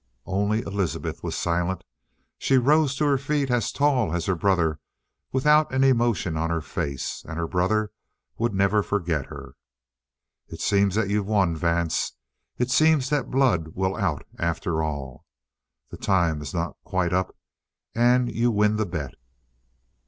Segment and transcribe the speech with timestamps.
[0.25, 1.83] Only Elizabeth was silent.
[2.39, 4.79] She rose to her feet, as tall as her brother,
[5.31, 7.23] without an emotion on her face.
[7.29, 7.91] And her brother
[8.39, 9.53] would never forget her.
[10.47, 12.13] "It seems that you've won, Vance.
[12.57, 15.27] It seems that blood will out, after all.
[15.91, 17.35] The time is not quite up
[17.93, 19.13] and you win the bet!"